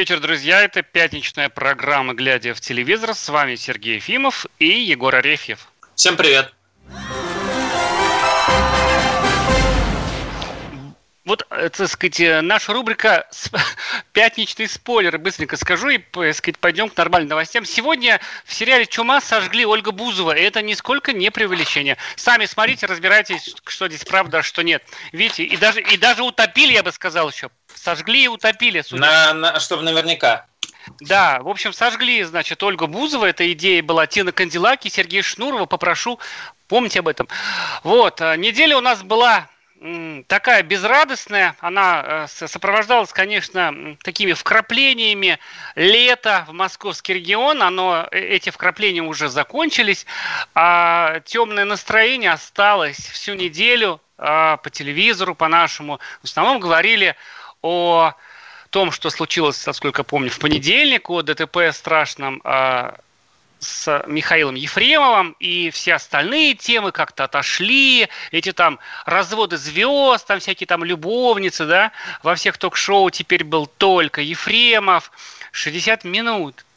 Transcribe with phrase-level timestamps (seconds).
[0.00, 0.62] Вечер, друзья.
[0.62, 3.14] Это пятничная программа «Глядя в телевизор».
[3.14, 5.70] С вами Сергей Ефимов и Егор Арефьев.
[5.94, 6.54] Всем привет.
[11.26, 13.28] Вот, э, так сказать, э, наша рубрика
[14.14, 15.18] «Пятничный спойлер».
[15.18, 17.66] Быстренько скажу и, так сказать, пойдем к нормальным новостям.
[17.66, 20.34] Сегодня в сериале «Чума» сожгли Ольга Бузова.
[20.34, 21.98] И это нисколько не преувеличение.
[22.16, 24.82] Сами смотрите, разбирайтесь, что здесь правда, а что нет.
[25.12, 27.50] Видите, и даже, и даже утопили, я бы сказал еще.
[27.74, 30.46] Сожгли и утопили, судя На, на- чтобы наверняка.
[31.00, 33.26] Да, в общем, сожгли, значит, Ольгу Бузова.
[33.26, 35.66] Эта идея была Тина Канделаки, Сергея Шнурова.
[35.66, 36.18] Попрошу
[36.68, 37.28] помнить об этом.
[37.82, 39.48] Вот, а, неделя у нас была
[40.26, 41.56] такая безрадостная.
[41.60, 45.38] Она э, сопровождалась, конечно, такими вкраплениями
[45.74, 47.62] лета в московский регион.
[47.62, 50.04] Оно, э, эти вкрапления уже закончились,
[50.54, 55.98] а темное настроение осталось всю неделю а, по телевизору, по нашему.
[56.20, 57.16] В основном говорили
[57.62, 58.14] о
[58.70, 62.96] том, что случилось, насколько помню, в понедельник, о ДТП страшном а,
[63.58, 70.66] с Михаилом Ефремовым, и все остальные темы как-то отошли, эти там разводы звезд, там всякие
[70.66, 71.92] там любовницы, да,
[72.22, 75.10] во всех ток-шоу теперь был только Ефремов,
[75.52, 76.69] 60 минут, Э,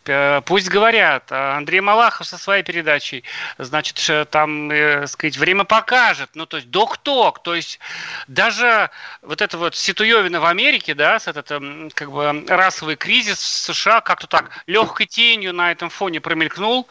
[0.46, 3.24] Пусть говорят, А Андрей Малахов со своей передачей,
[3.58, 6.30] значит, ш- там, э, сказать, время покажет.
[6.34, 7.80] Ну, то есть, док-ток, то есть,
[8.28, 8.90] даже
[9.22, 13.74] вот это вот Ситуевина в Америке, да, с этот, эм, как бы, расовый кризис в
[13.74, 16.88] США как-то так легкой тенью на этом фоне промелькнул.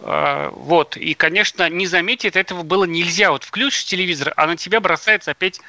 [0.00, 3.30] Э, Вот, и, конечно, не заметить этого было нельзя.
[3.30, 5.60] Вот включишь телевизор, а на тебя бросается опять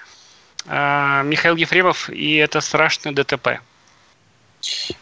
[0.66, 3.60] э, Михаил Ефремов, и это страшное ДТП.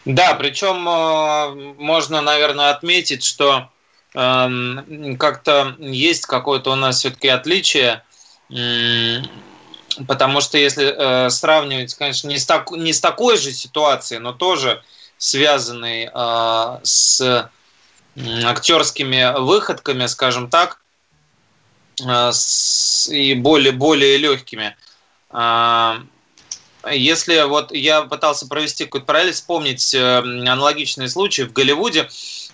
[0.06, 3.70] Да, причем э, можно, наверное, отметить, что
[4.14, 8.04] эм, как-то есть какое-то у нас все-таки отличие,
[10.08, 14.34] потому что если э, сравнивать, конечно, не с, так- не с такой же ситуацией, но
[14.34, 14.82] тоже
[15.18, 17.50] связанной э, с
[18.46, 20.82] актерскими выходками, скажем так,
[23.10, 24.76] и более, более легкими.
[26.90, 32.10] Если вот я пытался провести какой-то параллель, вспомнить э, аналогичные случаи в Голливуде,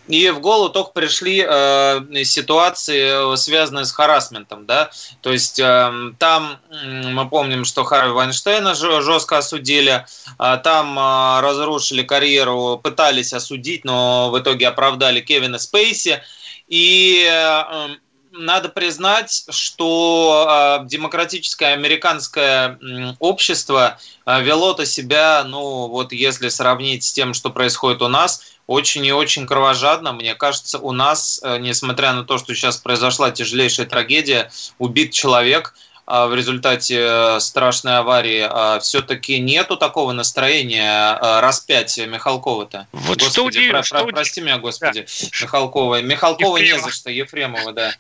[0.08, 4.92] и в голову только пришли э, ситуации, э, связанные с харасментом, да,
[5.22, 10.06] то есть э, там м, мы помним, что Харви Вайнштейна жестко осудили,
[10.38, 16.22] а там э, разрушили карьеру, пытались осудить, но в итоге оправдали Кевина Спейси,
[16.68, 17.96] и э,
[18.38, 22.78] надо признать, что э, демократическое американское
[23.20, 29.06] общество э, вело-то себя, ну вот если сравнить с тем, что происходит у нас, очень
[29.06, 30.14] и очень кровожадно.
[30.14, 35.76] Мне кажется, у нас, э, несмотря на то, что сейчас произошла тяжелейшая трагедия, убит человек
[36.08, 42.88] а, в результате страшной аварии, все-таки нету такого настроения распятия Михалкова-то.
[42.92, 45.08] Вот что Господи, про- что про- удив- прости меня, Господи,
[45.42, 46.04] Михалкова.
[46.04, 46.90] Михалкова не Ефремова.
[46.92, 47.92] за что, Ефремова, да.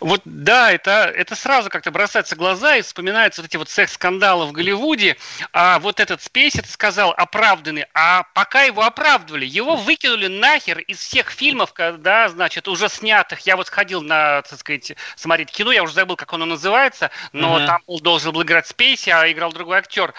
[0.00, 4.46] Вот да, это, это сразу как-то бросается в глаза и вспоминаются вот эти вот секс-скандалы
[4.46, 5.16] в Голливуде.
[5.52, 7.86] А вот этот Спейси, ты сказал, оправданный.
[7.94, 13.40] А пока его оправдывали, его выкинули нахер из всех фильмов, когда, значит, уже снятых.
[13.40, 17.56] Я вот сходил на, так сказать, смотреть кино, я уже забыл, как оно называется, но
[17.56, 17.66] Мгм.
[17.66, 20.14] там был- должен был играть Спейси, а играл другой актер.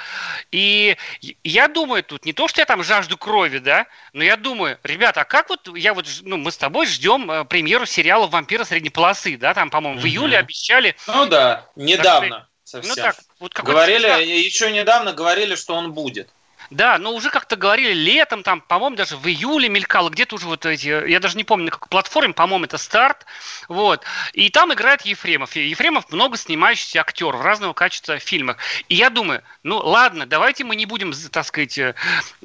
[0.52, 0.98] И
[1.44, 5.22] я думаю тут, не то, что я там жажду крови, да, но я думаю, ребята,
[5.22, 8.90] а как вот, я вот, ну, мы с тобой ждем э, премьеру сериала «Вампиры средней
[8.90, 10.10] полосы», да, там, по-моему, в Мгм.
[10.10, 10.96] июле обещали.
[11.08, 12.90] Ну да, недавно совсем.
[12.90, 16.30] Ну так, вот говорили, еще недавно говорили, что он будет.
[16.70, 20.66] Да, но уже как-то говорили летом, там, по-моему, даже в июле мелькало, где-то уже вот
[20.66, 23.26] эти, я даже не помню, на какой платформе, по-моему, это старт,
[23.70, 24.04] вот,
[24.34, 25.56] и там играет Ефремов.
[25.56, 28.58] Ефремов много снимающийся актер в разного качества фильмах.
[28.90, 31.96] И я думаю, ну ладно, давайте мы не будем, так сказать, э,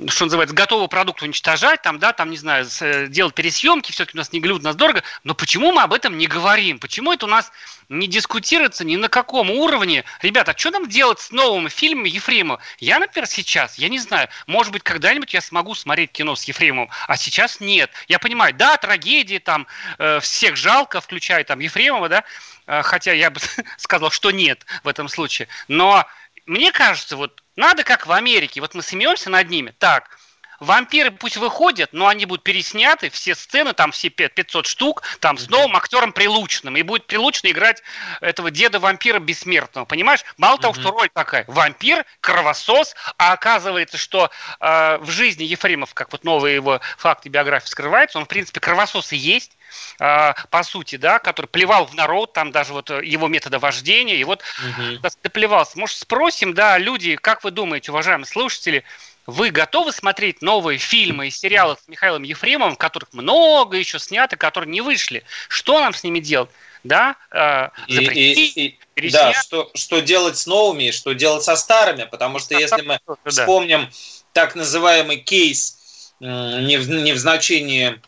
[0.08, 4.20] что называется, готовый продукт уничтожать, там, да, там, не знаю, э, делать пересъемки, все-таки у
[4.20, 6.78] нас не Голливуд, у нас дорого, но почему мы об этом не говорим?
[6.78, 7.50] Почему это у нас
[7.88, 10.04] не дискутируется ни на каком уровне?
[10.20, 12.60] Ребята, а что нам делать с новым фильмом Ефремова?
[12.78, 14.11] Я, например, сейчас, я не знаю,
[14.46, 17.90] может быть, когда-нибудь я смогу смотреть кино с Ефремовым, а сейчас нет.
[18.08, 19.66] Я понимаю, да, трагедии, там,
[19.98, 22.24] э, всех жалко, включая там Ефремова, да,
[22.66, 23.40] э, хотя я бы
[23.78, 25.48] сказал, что нет в этом случае.
[25.68, 26.06] Но
[26.46, 30.18] мне кажется, вот надо как в Америке, вот мы смеемся над ними, так,
[30.62, 35.48] Вампиры пусть выходят, но они будут пересняты, все сцены, там все 500 штук, там с
[35.48, 36.76] новым актером Прилучным.
[36.76, 37.82] И будет Прилучный играть
[38.20, 40.24] этого деда-вампира бессмертного, понимаешь?
[40.36, 44.30] Мало того, что роль такая, вампир, кровосос, а оказывается, что
[44.60, 49.12] э, в жизни Ефремов, как вот новые его факты биографии скрывается, он, в принципе, кровосос
[49.12, 49.56] и есть,
[49.98, 54.22] э, по сути, да, который плевал в народ, там даже вот его метода вождения, и
[54.22, 55.08] вот угу.
[55.24, 55.76] доплевался.
[55.76, 58.84] Может, спросим, да, люди, как вы думаете, уважаемые слушатели,
[59.26, 64.70] вы готовы смотреть новые фильмы и сериалы с Михаилом Ефремовым, которых много еще снято, которые
[64.70, 65.24] не вышли?
[65.48, 66.50] Что нам с ними делать?
[66.84, 71.54] Да, э, запретить, и, и, и, да что, что делать с новыми, что делать со
[71.54, 73.88] старыми, потому что если мы вспомним
[74.32, 78.00] так называемый кейс не в, не в значении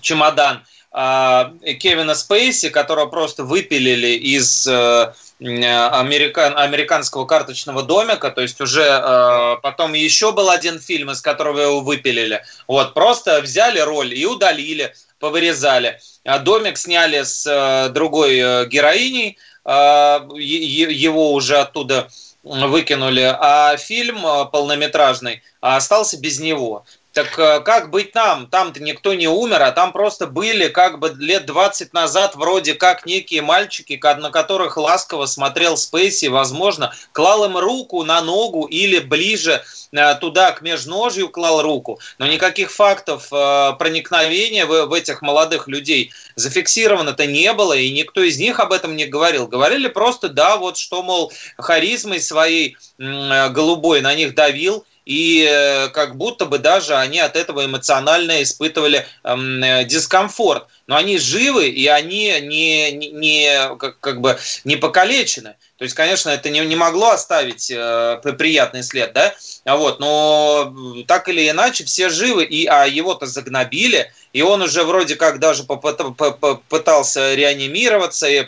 [0.00, 5.14] чемодан, а Кевина Спейси, которого просто выпилили из э,
[5.44, 11.60] американ, американского карточного домика, то есть уже э, потом еще был один фильм, из которого
[11.60, 12.44] его выпилили.
[12.68, 16.00] Вот, просто взяли роль и удалили, повырезали.
[16.24, 22.08] А домик сняли с э, другой э, героиней, э, его уже оттуда
[22.42, 26.84] выкинули, а фильм э, полнометражный остался без него.
[27.12, 28.46] Так э, как быть нам?
[28.46, 33.04] Там-то никто не умер, а там просто были как бы лет 20 назад вроде как
[33.04, 39.62] некие мальчики, на которых ласково смотрел Спейси, возможно, клал им руку на ногу или ближе
[39.92, 42.00] э, туда, к межножью клал руку.
[42.16, 48.38] Но никаких фактов э, проникновения в, этих молодых людей зафиксировано-то не было, и никто из
[48.38, 49.46] них об этом не говорил.
[49.46, 56.16] Говорили просто, да, вот что, мол, харизмой своей голубой на них давил, и э, как
[56.16, 60.66] будто бы даже они от этого эмоционально испытывали эм, э, дискомфорт.
[60.86, 65.56] Но они живы, и они не, не, не, как, как бы не покалечены.
[65.78, 69.34] То есть, конечно, это не, не могло оставить э, приятный след, да?
[69.64, 70.72] А вот, но
[71.08, 75.64] так или иначе все живы, и, а его-то загнобили, и он уже вроде как даже
[75.64, 78.46] попытался реанимироваться, и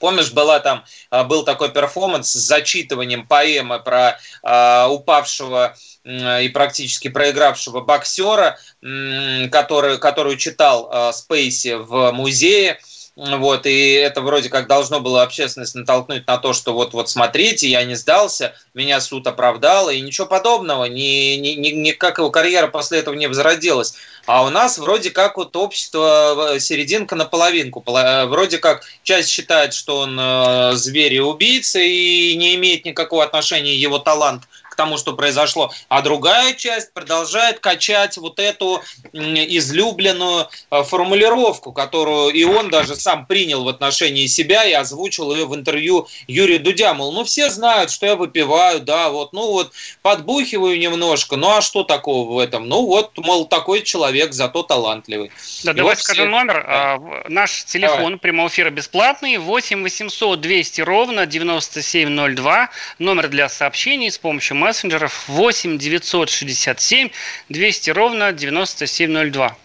[0.00, 7.08] Помнишь, была там, а, был такой перформанс с зачитыванием поэмы про э, упавшего и практически
[7.08, 12.80] проигравшего боксера, э, который, которую читал э, Спейси в музее.
[13.16, 17.68] Вот, и это вроде как должно было общественность натолкнуть на то, что вот, вот смотрите,
[17.68, 22.68] я не сдался, меня суд оправдал, и ничего подобного, ни, ни, ни, никак его карьера
[22.68, 23.94] после этого не возродилась.
[24.26, 27.84] А у нас вроде как вот общество э, серединка на половинку.
[27.88, 33.24] Э, вроде как часть считает, что он э, зверь и убийца, и не имеет никакого
[33.24, 34.44] отношения его талант
[34.80, 35.70] тому, что произошло.
[35.90, 38.82] А другая часть продолжает качать вот эту
[39.12, 45.44] излюбленную э, формулировку, которую и он даже сам принял в отношении себя и озвучил ее
[45.44, 46.94] в интервью Юрию Дудя.
[46.94, 51.60] Мол, ну все знают, что я выпиваю, да, вот, ну вот подбухиваю немножко, ну а
[51.60, 52.66] что такого в этом?
[52.66, 55.30] Ну вот, мол, такой человек, зато талантливый.
[55.62, 56.30] Да, и давай вот скажу все...
[56.30, 56.54] номер.
[56.54, 56.94] Да.
[56.94, 58.18] А, наш телефон давай.
[58.18, 62.70] прямого эфира бесплатный 8 800 200 ровно 9702.
[62.98, 67.10] Номер для сообщений с помощью мессенджеров 8 967
[67.48, 69.56] 200 ровно 9702.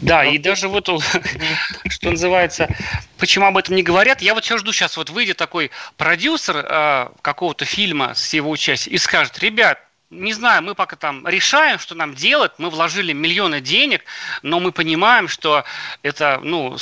[0.00, 0.88] Да, и даже вот,
[1.88, 2.68] что называется,
[3.18, 7.08] почему об этом не говорят, я вот все жду, сейчас вот выйдет такой продюсер э,
[7.20, 11.94] какого-то фильма с его участием и скажет, ребят, не знаю, мы пока там решаем, что
[11.94, 14.04] нам делать, мы вложили миллионы денег,
[14.42, 15.64] но мы понимаем, что
[16.02, 16.78] это, ну,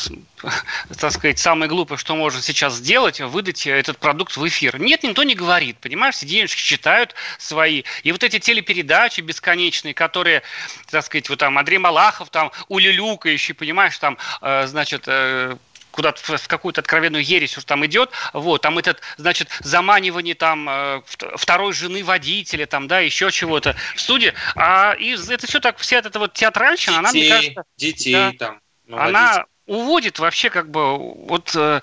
[1.00, 4.78] так сказать, самое глупое, что можно сейчас сделать, выдать этот продукт в эфир.
[4.78, 7.82] Нет, никто не говорит, понимаешь, все денежки считают свои.
[8.04, 10.42] И вот эти телепередачи бесконечные, которые,
[10.88, 15.56] так сказать, вот там Андрей Малахов, там улюлюкающий, понимаешь, там, э, значит, э,
[15.96, 21.02] куда-то в какую-то откровенную ересь уж там идет, вот, там этот, значит, заманивание там э,
[21.36, 25.98] второй жены водителя, там, да, еще чего-то в студии, а и это все так, вся
[25.98, 27.64] эта вот театральщина, детей, она, мне кажется...
[27.76, 28.60] Детей да, там.
[28.86, 31.80] Ну, она уводит вообще как бы, вот, э,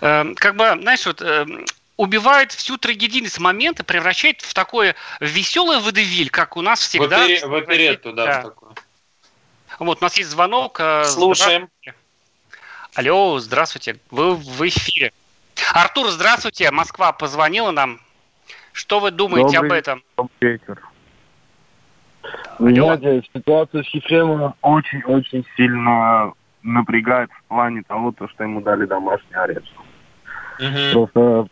[0.00, 1.20] э, как бы, знаешь, вот...
[1.20, 1.44] Э,
[1.98, 7.26] убивает всю трагедийность момента, превращает в такое веселое водевиль, как у нас всегда.
[7.26, 8.40] В оперетту, да, да.
[8.40, 8.72] В такое.
[9.78, 10.78] Вот, у нас есть звонок.
[11.06, 11.70] Слушаем.
[12.96, 15.12] Алло, здравствуйте, вы в эфире.
[15.74, 17.98] Артур, здравствуйте, Москва позвонила нам.
[18.72, 20.02] Что вы думаете добрый, об этом?
[20.16, 20.80] Добрый вечер.
[22.58, 28.86] Вы знаете, ситуация с Ефремовым очень-очень сильно напрягает в плане того, то, что ему дали
[28.86, 29.70] домашний арест.
[30.58, 30.92] Угу.
[30.94, 31.48] Просто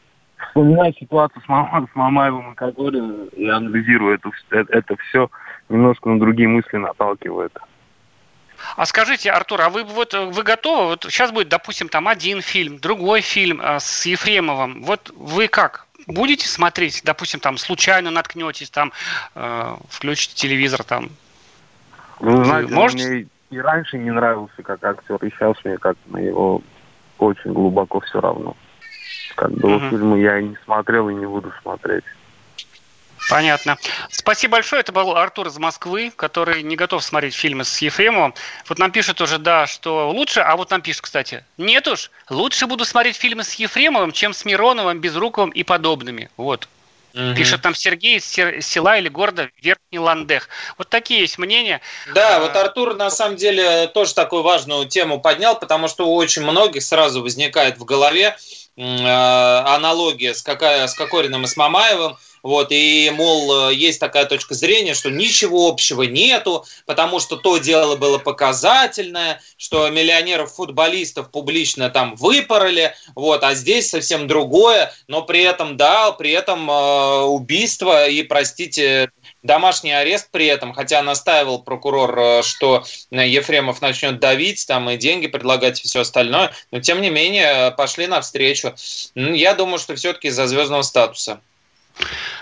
[0.49, 5.31] вспоминая ситуацию с, Мам, с Мамаевым и Кокориным и анализируя это, это, это все,
[5.69, 7.53] немножко на другие мысли наталкивает.
[8.77, 10.87] А скажите, Артур, а вы вот вы готовы?
[10.89, 14.83] Вот сейчас будет, допустим, там один фильм, другой фильм а, с Ефремовым.
[14.83, 15.87] Вот вы как?
[16.07, 18.93] Будете смотреть, допустим, там случайно наткнетесь, там
[19.35, 21.09] э, включите телевизор, там.
[22.21, 23.09] Ну, знаете, можете...
[23.09, 26.61] мне и раньше не нравился как актер, и сейчас мне как на его
[27.19, 28.57] очень глубоко все равно.
[29.37, 29.89] Как бы угу.
[29.89, 32.05] фильмы я и не смотрел и не буду смотреть.
[33.35, 33.79] Понятно.
[34.13, 34.79] Спасибо большое.
[34.79, 38.33] Это был Артур из Москвы, который не готов смотреть фильмы с Ефремовым.
[38.69, 42.69] Вот нам пишет уже, да, что лучше, а вот нам пишет, кстати, нет уж, лучше
[42.69, 46.31] буду смотреть фильмы с Ефремовым, чем с Мироновым, Безруковым и подобными.
[46.37, 46.69] Вот.
[47.15, 47.35] Угу.
[47.35, 50.49] Пишет там Сергей из села или города Верхний Ландех.
[50.79, 51.81] Вот такие есть мнения.
[52.15, 56.15] Да, а, вот Артур на самом деле тоже такую важную тему поднял, потому что у
[56.15, 58.37] очень многих сразу возникает в голове
[58.77, 62.17] э, аналогия с, какая, с Кокориным и с Мамаевым.
[62.45, 67.97] Вот, и, мол, есть такая точка зрения, что ничего общего нету, потому что то дело
[67.97, 75.79] было показательное, что миллионеров-футболистов публично там выпороли, вот, а здесь совсем другое, но при этом,
[75.79, 79.11] да, при этом э, убийство и, простите,
[79.43, 85.29] домашний арест при этом, хотя настаивал прокурор, э, что Ефремов начнет давить там и деньги
[85.29, 88.75] предлагать и все остальное, но тем не менее пошли навстречу.
[89.15, 91.41] Я думаю, что все-таки из-за звездного статуса.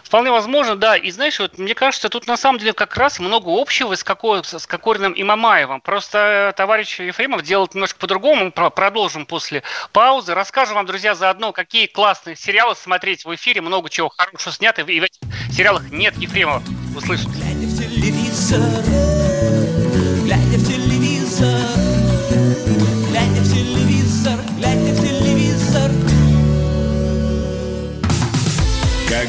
[0.03, 0.97] Вполне возможно, да.
[0.97, 4.43] И знаешь, вот мне кажется, тут на самом деле как раз много общего с, Коко,
[4.43, 5.81] с Кокориным и Мамаевым.
[5.81, 8.47] Просто товарищ Ефремов делает немножко по-другому.
[8.47, 10.35] Мы продолжим после паузы.
[10.35, 13.61] Расскажем вам, друзья, заодно, какие классные сериалы смотреть в эфире.
[13.61, 14.83] Много чего хорошего снято.
[14.83, 16.63] И в этих сериалах нет Ефремова.
[16.95, 17.31] Услышите.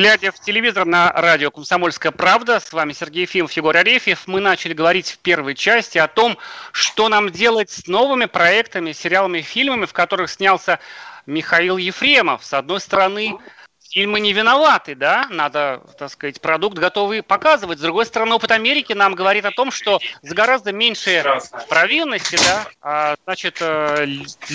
[0.00, 4.72] Глядя в телевизор на радио «Комсомольская правда», с вами Сергей Ефимов, Егор Арефьев, мы начали
[4.72, 6.38] говорить в первой части о том,
[6.72, 10.80] что нам делать с новыми проектами, сериалами и фильмами, в которых снялся
[11.26, 12.42] Михаил Ефремов.
[12.42, 13.36] С одной стороны,
[13.90, 17.78] фильмы не виноваты, да, надо, так сказать, продукт готовый показывать.
[17.78, 21.22] С другой стороны, опыт Америки нам говорит о том, что с гораздо меньшей
[21.68, 24.06] провинности, да, а, значит, э,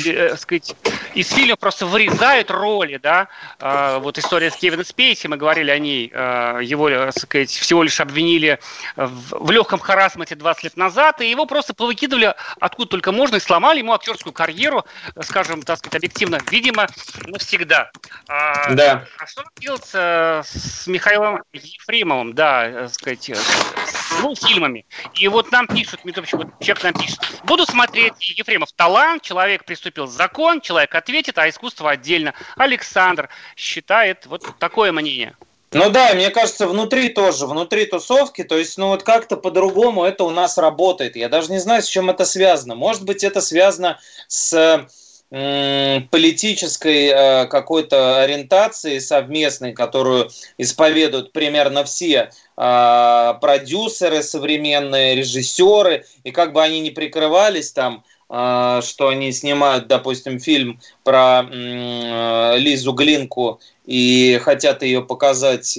[0.06, 0.76] э, сказать,
[1.14, 3.28] из фильма просто вырезают роли, да,
[3.60, 7.84] э, вот история с Кевином Спейси, мы говорили о ней, э, его, так сказать, всего
[7.84, 8.60] лишь обвинили
[8.96, 13.40] в, в легком харасменте 20 лет назад, и его просто повыкидывали откуда только можно и
[13.42, 14.86] сломали ему актерскую карьеру,
[15.22, 16.88] скажем, так сказать, объективно, видимо,
[17.26, 17.92] навсегда.
[18.30, 19.06] А, да.
[19.26, 24.86] А что делать э, с Михаилом Ефремовым, да, так сказать, с ну, фильмами?
[25.16, 30.94] И вот нам пишут, человек нам пишет, буду смотреть Ефремов талант, человек приступил закон, человек
[30.94, 32.36] ответит, а искусство отдельно.
[32.56, 35.36] Александр считает вот такое мнение.
[35.72, 40.24] Ну да, мне кажется, внутри тоже, внутри тусовки, то есть, ну вот как-то по-другому это
[40.24, 41.16] у нас работает.
[41.16, 42.76] Я даже не знаю, с чем это связано.
[42.76, 44.88] Может быть, это связано с
[45.30, 56.54] политической э, какой-то ориентации совместной, которую исповедуют примерно все э, продюсеры современные, режиссеры, и как
[56.54, 64.40] бы они не прикрывались там, э, что они снимают, допустим, фильм про Лизу Глинку и
[64.44, 65.74] хотят ее показать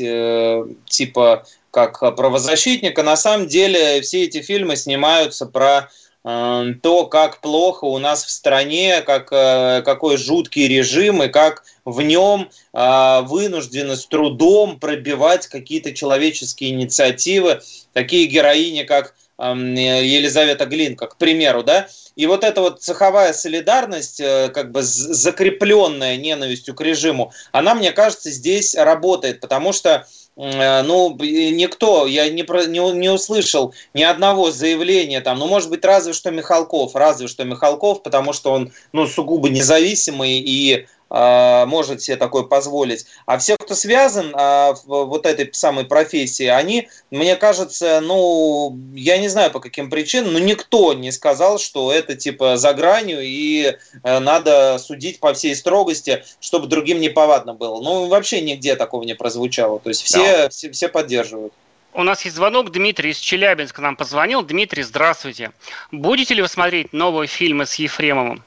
[0.87, 5.91] типа как правозащитника, на самом деле все эти фильмы снимаются про
[6.27, 12.03] то, как плохо у нас в стране, как, э, какой жуткий режим и как в
[12.03, 17.61] нем э, вынуждены с трудом пробивать какие-то человеческие инициативы,
[17.93, 24.19] такие героини, как эм, Елизавета Глинка, к примеру, да, и вот эта вот цеховая солидарность,
[24.19, 30.26] э, как бы закрепленная ненавистью к режиму, она, мне кажется, здесь работает, потому что Э,
[30.37, 36.13] ну, никто, я не, не, не услышал ни одного заявления там, ну, может быть, разве
[36.13, 42.17] что Михалков, разве что Михалков, потому что он, ну, сугубо независимый и э, может себе
[42.17, 43.07] такое позволить.
[43.27, 49.19] А все, кто связан э, в вот этой самой профессии, они, мне кажется, ну, я
[49.19, 53.77] не знаю по каким причинам, но никто не сказал, что это типа за гранью и
[54.03, 57.81] э, надо судить по всей строгости, чтобы другим не повадно было.
[57.81, 59.79] Ну, вообще нигде такого не прозвучало.
[59.79, 60.49] То есть все, да.
[60.49, 61.53] все, все поддерживают.
[61.93, 62.73] У нас есть звонок.
[62.73, 64.43] Дмитрий из Челябинска нам позвонил.
[64.43, 65.53] Дмитрий, здравствуйте.
[65.91, 68.43] Будете ли вы смотреть новые фильмы с Ефремовым?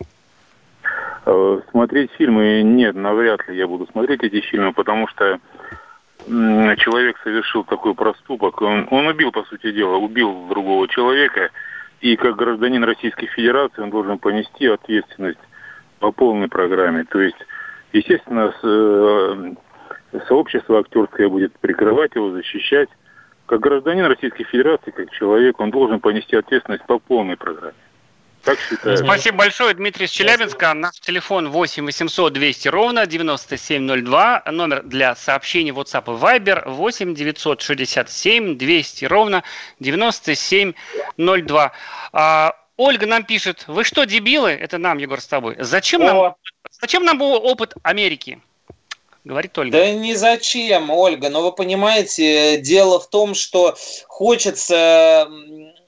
[1.26, 5.40] Э, смотреть фильмы нет, навряд ли я буду смотреть эти фильмы, потому что
[6.28, 8.62] человек совершил такой проступок.
[8.62, 11.50] Он, он убил, по сути дела, убил другого человека.
[12.02, 15.40] И как гражданин Российской Федерации он должен понести ответственность
[16.00, 17.04] по полной программе.
[17.06, 17.38] То есть,
[17.94, 19.54] естественно, э,
[20.28, 22.90] сообщество актерское будет прикрывать его, защищать
[23.46, 27.74] как гражданин Российской Федерации, как человек, он должен понести ответственность по полной программе.
[28.44, 30.74] Спасибо большое, Дмитрий из Челябинска.
[30.74, 34.44] Наш телефон 8 800 200 ровно 9702.
[34.52, 39.44] Номер для сообщений WhatsApp и Viber 8 967 200 ровно
[39.80, 41.72] 9702.
[42.14, 44.52] А, Ольга нам пишет, вы что, дебилы?
[44.52, 45.58] Это нам, Егор, с тобой.
[45.60, 46.36] Зачем нам,
[46.80, 48.40] зачем нам был опыт Америки?
[49.26, 49.78] Говорит Ольга.
[49.78, 51.30] Да ни зачем, Ольга.
[51.30, 53.76] Но вы понимаете, дело в том, что
[54.08, 55.30] хочется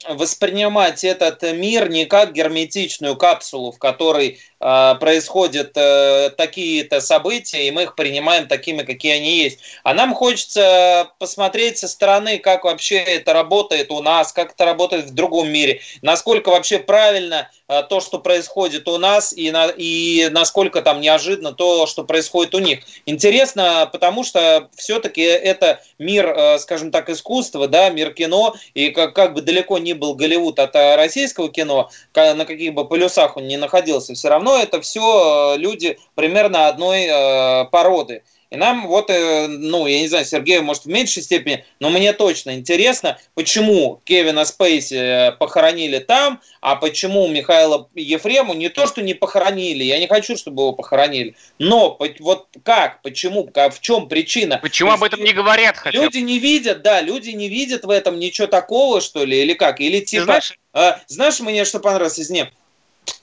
[0.08, 7.70] воспринимать этот мир не как герметичную капсулу, в которой э, происходят э, такие-то события, и
[7.70, 9.60] мы их принимаем такими, какие они есть.
[9.84, 15.06] А нам хочется посмотреть со стороны, как вообще это работает у нас, как это работает
[15.06, 20.28] в другом мире, насколько вообще правильно э, то, что происходит у нас, и, на, и
[20.30, 22.80] насколько там неожиданно то, что происходит у них.
[23.06, 29.14] Интересно, потому что все-таки это мир, э, скажем так, искусства, да, мир кино, и как,
[29.14, 33.46] как бы далеко не был Голливуд от э, российского кино, на каких бы полюсах он
[33.48, 38.22] ни находился, все равно это все э, люди примерно одной э, породы.
[38.52, 42.54] И нам вот, ну, я не знаю, Сергею, может, в меньшей степени, но мне точно
[42.54, 49.84] интересно, почему Кевина Спейси похоронили там, а почему Михаила Ефрему не то, что не похоронили,
[49.84, 54.58] я не хочу, чтобы его похоронили, но вот как, почему, в чем причина?
[54.60, 58.18] Почему об этом не говорят хотя Люди не видят, да, люди не видят в этом
[58.18, 59.80] ничего такого, что ли, или как?
[59.80, 62.48] Или типа, знаешь, э, знаешь мне что понравилось из них?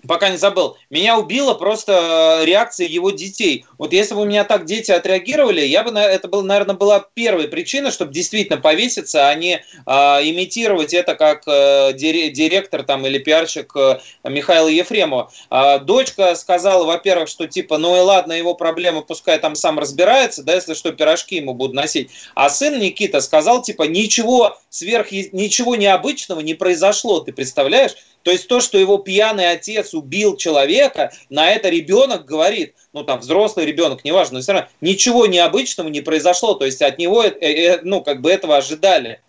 [0.08, 3.66] Пока не забыл, меня убила просто э, реакция его детей.
[3.78, 7.48] Вот если бы у меня так дети отреагировали, я бы, это был, наверное, была первая
[7.48, 13.76] причина, чтобы действительно повеситься, а не а, имитировать это как а, директор там или пиарщик
[13.76, 15.32] а, Михаила Ефремова.
[15.50, 20.44] А, дочка сказала, во-первых, что типа, ну и ладно, его проблемы, пускай там сам разбирается,
[20.44, 22.10] да, если что, пирожки ему будут носить.
[22.36, 27.96] А сын Никита сказал, типа, ничего сверх, ничего необычного не произошло, ты представляешь?
[28.30, 33.22] То есть то, что его пьяный отец убил человека, на это ребенок говорит, ну там
[33.22, 36.54] взрослый ребенок, неважно, но все равно ничего необычного не произошло.
[36.54, 39.24] То есть от него, э, э, ну как бы этого ожидали.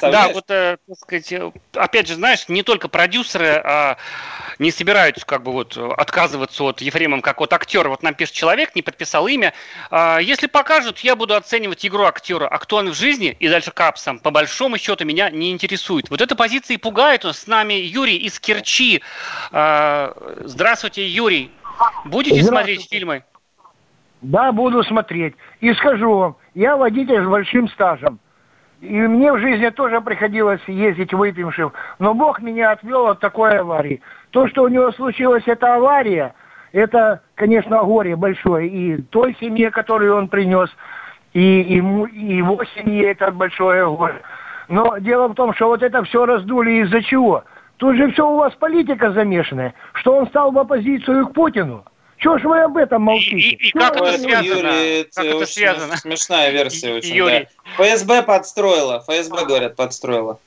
[0.00, 3.96] Да, вот, э, так сказать, э, опять же, знаешь, не только продюсеры а,
[4.58, 7.88] не собираются как бы вот отказываться от Ефремова как от актера.
[7.88, 9.52] Вот нам пишет человек, не подписал имя.
[9.90, 12.46] А, если покажут, я буду оценивать игру актера.
[12.46, 16.08] А кто он в жизни и дальше капсом, по большому счету, меня не интересует.
[16.08, 17.24] Вот эта позиция и пугает.
[17.24, 19.02] С нами Юрий из Керчи.
[19.50, 21.50] А, здравствуйте, Юрий.
[22.04, 23.24] Будете смотреть фильмы?
[24.22, 25.34] Да, буду смотреть.
[25.60, 28.18] И скажу вам, я водитель с большим стажем.
[28.84, 34.02] И мне в жизни тоже приходилось ездить выпившим, но Бог меня отвел от такой аварии.
[34.30, 36.34] То, что у него случилась эта авария,
[36.72, 38.68] это, конечно, горе большое.
[38.68, 40.68] И той семье, которую он принес,
[41.32, 44.20] и, и, и его семье это большое горе.
[44.68, 47.44] Но дело в том, что вот это все раздули из-за чего?
[47.78, 51.84] Тут же все у вас политика замешанная, что он стал в оппозицию к Путину.
[52.24, 53.36] Чего ж вы об этом молчите?
[53.36, 54.68] И, и, и как это связано?
[54.68, 55.96] Юрий, как это связано?
[55.98, 57.48] Смешная версия очень, Юрий.
[57.76, 57.84] да.
[57.84, 60.38] ФСБ подстроила, ФСБ, говорят, подстроила.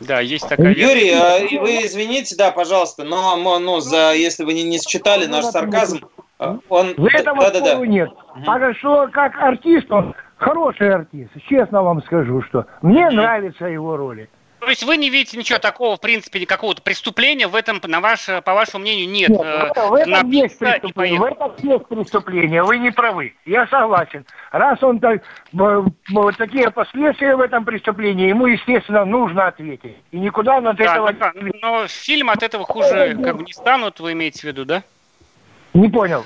[0.00, 4.64] Да, есть такая Юрий, а, вы извините, да, пожалуйста, но, ну, за, если вы не,
[4.64, 6.00] не считали наш сарказм,
[6.38, 6.92] а, он...
[6.94, 7.86] В этом да, да, да.
[7.86, 8.10] нет.
[8.10, 8.44] Угу.
[8.46, 13.16] А что, как артист, он хороший артист, честно вам скажу, что мне угу.
[13.16, 14.28] нравятся его роли.
[14.64, 18.40] То есть вы не видите ничего такого, в принципе, какого-то преступления в этом, на ваше,
[18.42, 19.28] по вашему мнению, нет?
[19.28, 24.24] нет э, в, этом есть преступление, в этом есть преступление, вы не правы, я согласен.
[24.52, 25.22] Раз он так,
[25.52, 29.96] вот такие последствия в этом преступлении, ему, естественно, нужно ответить.
[30.10, 31.12] И никуда он от да, этого...
[31.12, 34.82] Да, но фильм от этого хуже как бы не станут, вы имеете в виду, да?
[35.74, 36.24] Не понял.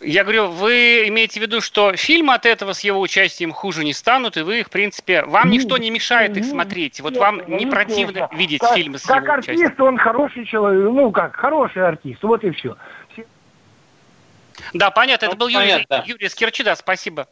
[0.00, 3.92] Я говорю, вы имеете в виду, что фильмы от этого с его участием хуже не
[3.92, 7.00] станут, и вы, в принципе, вам ничто не мешает их смотреть.
[7.00, 9.86] Вот вам не противно видеть как, фильмы с как его артист, участием.
[9.86, 12.76] он хороший человек, ну как, хороший артист, вот и все.
[14.72, 15.94] Да, понятно, это ну, был понятно.
[15.96, 17.28] Юрий, Юрий Скирчи, да, спасибо.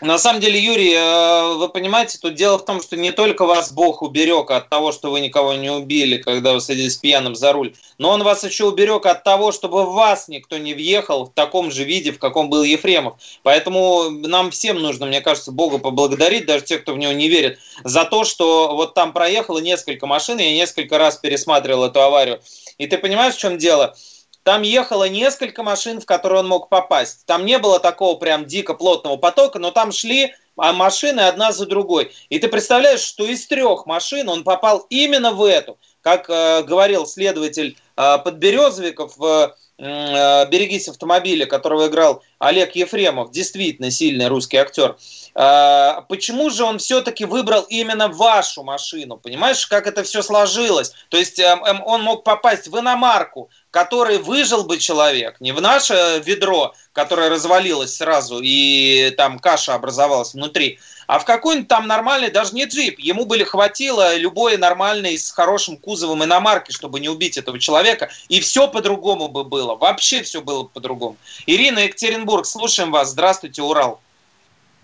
[0.00, 3.72] На самом деле, Юрий, э, вы понимаете, тут дело в том, что не только вас
[3.72, 7.74] Бог уберег от того, что вы никого не убили, когда вы садились пьяным за руль,
[7.98, 11.72] но Он вас еще уберег от того, чтобы в вас никто не въехал в таком
[11.72, 13.14] же виде, в каком был Ефремов.
[13.42, 17.58] Поэтому нам всем нужно, мне кажется, Бога поблагодарить, даже те, кто в него не верит,
[17.82, 22.40] за то, что вот там проехало несколько машин, я несколько раз пересматривал эту аварию.
[22.78, 23.96] И ты понимаешь, в чем дело?
[24.44, 27.24] Там ехало несколько машин, в которые он мог попасть.
[27.26, 31.66] Там не было такого прям дико плотного потока, но там шли а, машины одна за
[31.66, 32.12] другой.
[32.28, 35.78] И ты представляешь, что из трех машин он попал именно в эту.
[36.00, 43.92] Как э, говорил следователь э, Подберезовиков в э, «Берегись автомобиля», которого играл Олег Ефремов, действительно
[43.92, 44.96] сильный русский актер.
[45.34, 49.16] Э, почему же он все-таки выбрал именно вашу машину?
[49.16, 50.92] Понимаешь, как это все сложилось?
[51.08, 55.60] То есть э, э, он мог попасть в иномарку, который выжил бы человек, не в
[55.60, 62.30] наше ведро, которое развалилось сразу и там каша образовалась внутри, а в какой-нибудь там нормальный,
[62.30, 67.38] даже не джип, ему бы хватило любой нормальный с хорошим кузовом иномарки, чтобы не убить
[67.38, 71.16] этого человека, и все по-другому бы было, вообще все было по-другому.
[71.46, 74.00] Ирина Екатеринбург, слушаем вас, здравствуйте, Урал.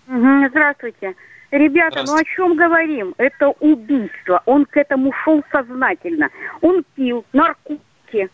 [0.09, 1.15] Здравствуйте.
[1.51, 3.13] Ребята, ну о чем говорим?
[3.17, 4.41] Это убийство.
[4.45, 6.29] Он к этому шел сознательно.
[6.61, 8.29] Он пил наркотики,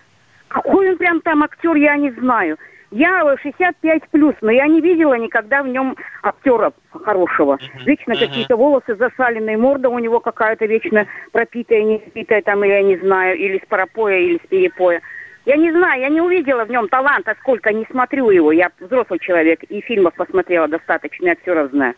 [0.47, 2.57] какой он прям там актер, я не знаю.
[2.91, 7.57] Я 65 плюс, но я не видела никогда в нем актера хорошего.
[7.85, 8.19] Вечно uh-huh.
[8.19, 13.37] какие-то волосы засаленные, морда у него какая-то вечно пропитая, не пропитая там, я не знаю,
[13.37, 15.01] или с парапоя, или с перепоя.
[15.45, 18.51] Я не знаю, я не увидела в нем таланта, сколько не смотрю его.
[18.51, 21.93] Я взрослый человек и фильмов посмотрела достаточно, актеров знаю.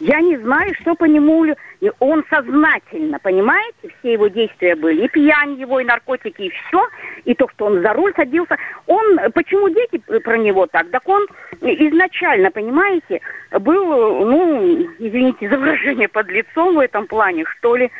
[0.00, 1.54] Я не знаю, что по нему...
[2.00, 5.04] Он сознательно, понимаете, все его действия были.
[5.04, 6.88] И пьянь его, и наркотики, и все.
[7.24, 8.56] И то, что он за руль садился.
[8.86, 9.18] Он...
[9.32, 10.90] Почему дети про него так?
[10.90, 11.26] Так он
[11.60, 13.20] изначально, понимаете,
[13.52, 17.90] был, ну, извините за выражение, под лицом в этом плане, что ли.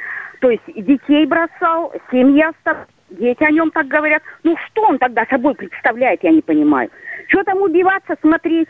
[0.40, 2.86] То есть детей бросал, семья оставлял.
[3.18, 4.22] Дети о нем так говорят.
[4.42, 6.90] Ну, что он тогда собой представляет, я не понимаю.
[7.28, 8.68] Что там убиваться, смотреть?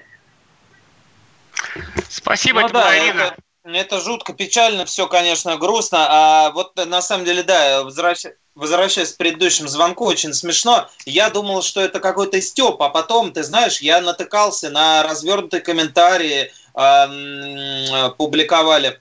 [2.08, 3.34] Спасибо, ну, это да, Ирина.
[3.64, 6.06] Это, это жутко печально, все, конечно, грустно.
[6.08, 8.26] А вот на самом деле, да, возвращ...
[8.54, 10.88] возвращаясь к предыдущему звонку, очень смешно.
[11.06, 16.52] Я думал, что это какой-то степ, а потом, ты знаешь, я натыкался на развернутые комментарии,
[16.74, 19.00] э, публиковали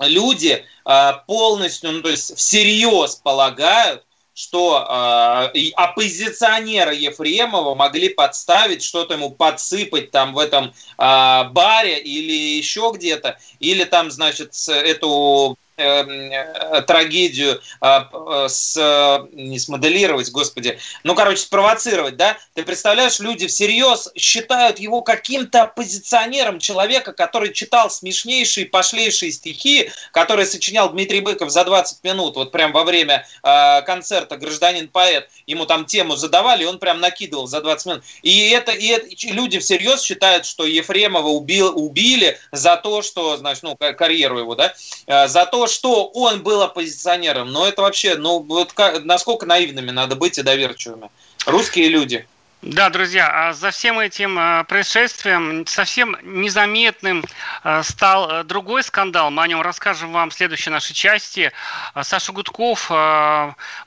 [0.00, 4.05] люди э, полностью, ну то есть всерьез полагают,
[4.36, 12.58] что э, оппозиционеры Ефремова могли подставить, что-то ему подсыпать там в этом э, баре или
[12.58, 22.16] еще где-то, или там, значит, эту трагедию э, с, не смоделировать, господи, ну, короче, спровоцировать,
[22.16, 22.38] да?
[22.54, 30.46] Ты представляешь, люди всерьез считают его каким-то оппозиционером человека, который читал смешнейшие, пошлейшие стихи, которые
[30.46, 35.28] сочинял Дмитрий Быков за 20 минут, вот прям во время э, концерта «Гражданин-поэт».
[35.46, 38.04] Ему там тему задавали, и он прям накидывал за 20 минут.
[38.22, 43.62] И это, и это люди всерьез считают, что Ефремова убил, убили за то, что, значит,
[43.62, 44.72] ну, карьеру его, да,
[45.06, 49.90] э, за то, что он был оппозиционером, но это вообще, ну, вот как, насколько наивными
[49.90, 51.10] надо быть и доверчивыми.
[51.46, 52.26] Русские люди.
[52.62, 57.22] Да, друзья, а за всем этим а, происшествием совсем незаметным
[57.62, 59.30] а, стал другой скандал.
[59.30, 61.52] Мы о нем расскажем вам в следующей нашей части.
[62.02, 62.90] Саша Гудков,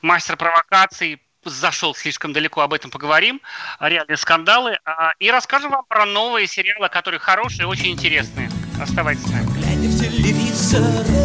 [0.00, 3.40] мастер провокаций, зашел слишком далеко, об этом поговорим,
[3.80, 4.78] реальные скандалы.
[5.18, 8.50] И расскажем вам про новые сериалы, которые хорошие и очень интересные.
[8.80, 11.19] Оставайтесь с нами.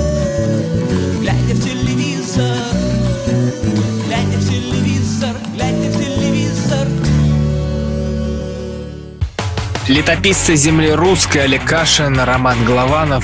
[9.87, 13.23] Летописцы земли русской Олег Кашин, Роман Голованов.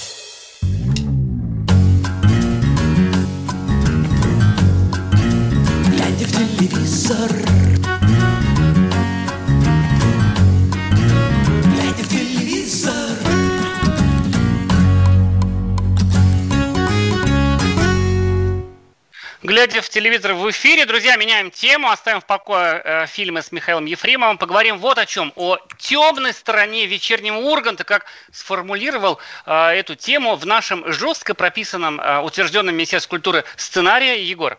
[19.71, 20.85] Глядя в телевизор в эфире.
[20.85, 24.37] Друзья, меняем тему, оставим в покое э, фильмы с Михаилом Ефремовым.
[24.37, 25.31] Поговорим вот о чем.
[25.37, 32.19] О темной стороне вечернего Урганта, как сформулировал э, эту тему в нашем жестко прописанном, э,
[32.19, 34.57] утвержденном Министерстве культуры сценарии Егор.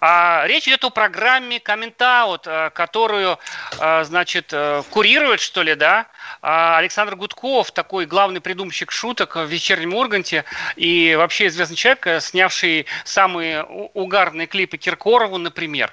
[0.00, 3.38] А, речь идет о программе Комментаут, э, которую,
[3.78, 6.08] э, значит, э, курирует, что ли, да,
[6.42, 10.44] а Александр Гудков, такой главный придумщик шуток в вечернем Урганте
[10.76, 15.92] и вообще известный человек, э, снявший самые угарные клипы Киркорову, например.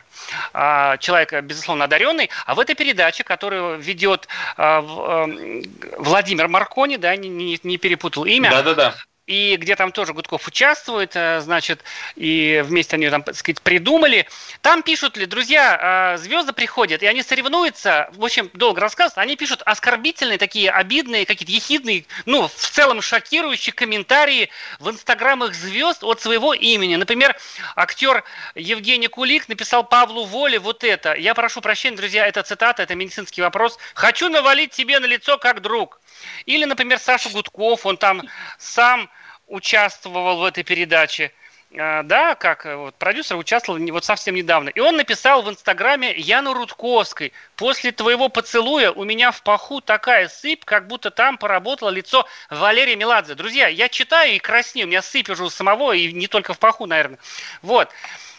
[0.53, 2.29] А, человек, безусловно, одаренный.
[2.45, 5.63] А в этой передаче, которую ведет а, эм,
[5.97, 8.51] Владимир Маркони, да, не, не, не перепутал имя.
[8.51, 8.95] Да-да-да
[9.27, 11.83] и где там тоже Гудков участвует, э, значит,
[12.15, 14.27] и вместе они там, так сказать, придумали.
[14.61, 19.35] Там пишут ли, друзья, э, звезды приходят, и они соревнуются, в общем, долго рассказывают, они
[19.35, 26.21] пишут оскорбительные, такие обидные, какие-то ехидные, ну, в целом шокирующие комментарии в инстаграмах звезд от
[26.21, 26.95] своего имени.
[26.95, 27.35] Например,
[27.75, 28.23] актер
[28.55, 31.13] Евгений Кулик написал Павлу Воле вот это.
[31.13, 33.77] Я прошу прощения, друзья, это цитата, это медицинский вопрос.
[33.93, 35.99] «Хочу навалить тебе на лицо как друг».
[36.45, 38.23] Или, например, Саша Гудков, он там
[38.57, 39.09] сам
[39.47, 41.31] участвовал в этой передаче.
[41.77, 44.69] А, да, как э, вот, продюсер участвовал вот совсем недавно.
[44.69, 47.33] И он написал в Инстаграме Яну Рудковской.
[47.55, 52.95] После твоего поцелуя у меня в паху такая сыпь, как будто там поработало лицо Валерия
[52.95, 53.35] Меладзе.
[53.35, 56.59] Друзья, я читаю и краснею, у меня сыпь уже у самого, и не только в
[56.59, 57.19] паху, наверное.
[57.61, 57.89] Вот.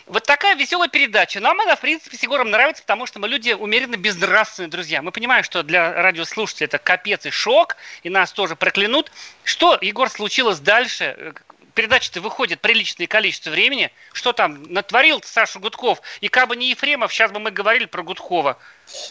[0.08, 1.38] Вот такая веселая передача.
[1.38, 5.02] Нам она, в принципе, с Егором нравится, потому что мы люди умеренно безнравственные, друзья.
[5.02, 9.12] Мы понимаем, что для радиослушателей это капец и шок, и нас тоже проклянут.
[9.44, 11.34] Что, Егор, случилось дальше?
[11.74, 13.92] Передача-то выходит приличное количество времени.
[14.12, 16.00] Что там натворил Саша Гудков?
[16.22, 18.56] И как бы не Ефремов, сейчас бы мы говорили про Гудкова.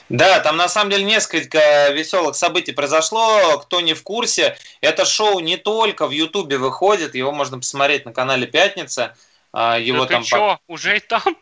[0.09, 3.59] Да, там на самом деле несколько веселых событий произошло.
[3.59, 8.13] Кто не в курсе, это шоу не только в Ютубе выходит, его можно посмотреть на
[8.13, 9.15] канале «Пятница».
[9.53, 10.21] А, его да там...
[10.21, 11.23] Ты что, уже и там?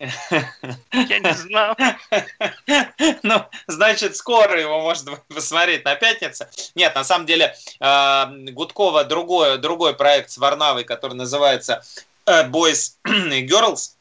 [0.91, 1.75] Я не знал.
[3.23, 6.49] Ну, значит, скоро его можно посмотреть на пятнице.
[6.75, 11.83] Нет, на самом деле, а, Гудкова другой, другой проект с Варнавой, который называется
[12.25, 13.94] э, Boys and Girls,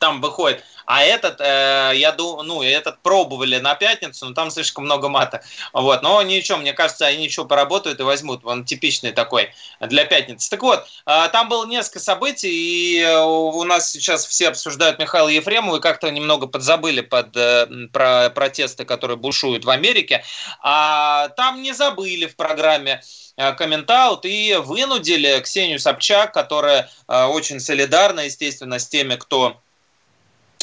[0.00, 4.86] там выходит а этот, э, я думаю, ну, этот пробовали на пятницу, но там слишком
[4.86, 5.40] много мата.
[5.72, 8.44] Вот, но ничего, мне кажется, они ничего поработают и возьмут.
[8.44, 10.50] Он типичный такой для пятницы.
[10.50, 15.28] Так вот, э, там было несколько событий, и э, у нас сейчас все обсуждают Михаила
[15.28, 20.24] Ефремова и как-то немного подзабыли под э, про протесты, которые бушуют в Америке.
[20.60, 23.00] А там не забыли в программе
[23.36, 29.60] э, комментаут и вынудили Ксению Собчак, которая э, очень солидарна, естественно, с теми, кто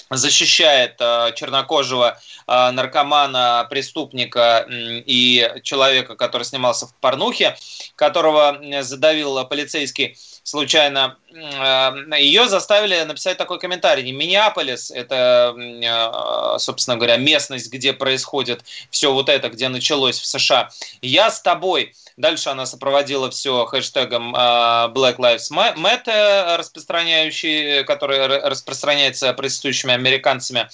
[0.09, 2.17] защищает э, чернокожего
[2.47, 7.57] э, наркомана, преступника и человека, который снимался в порнухе,
[7.95, 10.17] которого задавил полицейский
[10.47, 14.10] случайно, э, ее заставили написать такой комментарий.
[14.13, 20.69] Миннеаполис– это, э, собственно говоря, местность, где происходит все вот это, где началось в США.
[21.01, 29.31] Я с тобой– Дальше она сопроводила все хэштегом а, Black Lives Matter, распространяющий, который распространяется
[29.33, 30.67] протестующими американцами.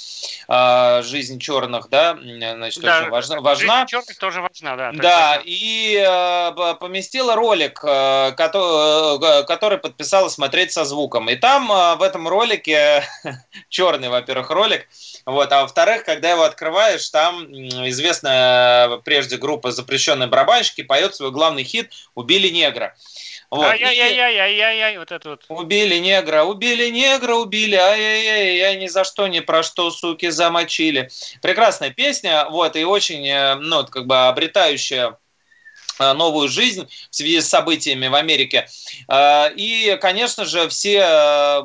[1.03, 3.41] Жизнь черных, да, значит, да, очень важна.
[3.41, 3.79] важна.
[3.79, 4.91] Жизнь черных тоже важна, да.
[4.93, 6.01] Да, и
[6.79, 11.29] поместила ролик, который, который подписала смотреть со звуком.
[11.29, 13.05] И там в этом ролике,
[13.69, 14.89] черный, во-первых, ролик,
[15.25, 17.45] вот, а во-вторых, когда его открываешь, там
[17.87, 22.93] известная прежде группа «Запрещенные барабанщики» поет свой главный хит «Убили негра».
[23.49, 23.67] Вот.
[23.67, 25.45] Ай-яй-яй-яй-яй-яй, вот это вот.
[25.47, 31.09] Убили негра, убили негра, убили, ай-яй-яй, я ни за что, ни про что, суки, замочили.
[31.41, 35.22] Прекрасная песня, вот, и очень, э, ну, как бы обретающая Э,
[35.99, 38.67] новую жизнь в связи с событиями в Америке.
[39.07, 41.63] Э, и, конечно же, все э,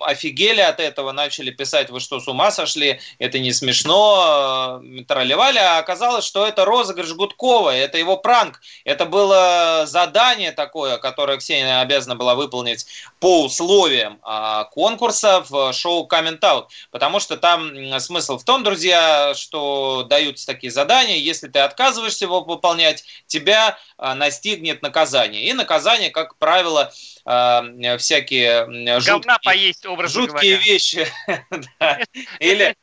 [0.00, 5.78] офигели от этого, начали писать, вы что, с ума сошли, это не смешно, тролливали, а
[5.78, 12.16] оказалось, что это розыгрыш Гудкова, это его пранк, это было задание такое, которое Ксения обязана
[12.16, 12.86] была выполнить
[13.20, 19.34] по условиям а, конкурса в шоу Coming Out, потому что там смысл в том, друзья,
[19.34, 23.61] что даются такие задания, если ты отказываешься его выполнять, тебя
[23.98, 25.44] а, настигнет наказание.
[25.44, 26.92] И наказание, как правило,
[27.24, 27.64] а,
[27.98, 31.06] всякие жуткие, поесть, жуткие вещи.
[32.40, 32.76] Или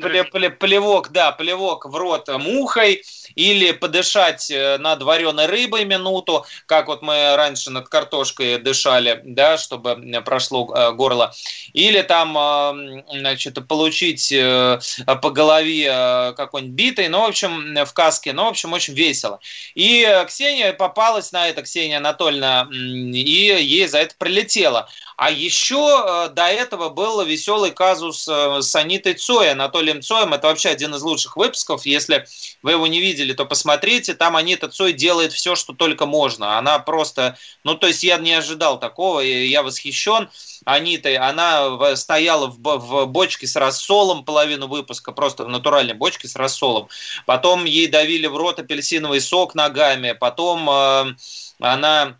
[0.00, 3.02] плевок, плевок, да, плевок в рот мухой,
[3.34, 9.56] или подышать э, над вареной рыбой минуту, как вот мы раньше над картошкой дышали, да,
[9.58, 11.32] чтобы прошло э, горло,
[11.72, 18.44] или там, э, значит, получить по голове какой-нибудь битой, ну, в общем, в каске, ну,
[18.44, 19.40] в общем, очень весело.
[19.74, 24.88] И Ксения попалась на это, Ксения Анатольевна, и ей за это прилетело.
[25.18, 30.34] А еще э, до этого был веселый казус э, с Анитой Цой, Анатолием Цоем.
[30.34, 31.86] Это вообще один из лучших выпусков.
[31.86, 32.26] Если
[32.62, 34.14] вы его не видели, то посмотрите.
[34.14, 36.58] Там Анита Цой делает все, что только можно.
[36.58, 37.36] Она просто...
[37.64, 40.28] Ну, то есть я не ожидал такого, и я восхищен.
[40.64, 46.36] Анитой, она стояла в, в бочке с рассолом половину выпуска, просто в натуральной бочке с
[46.36, 46.88] рассолом.
[47.26, 50.12] Потом ей давили в рот апельсиновый сок ногами.
[50.12, 51.14] Потом э,
[51.60, 52.18] она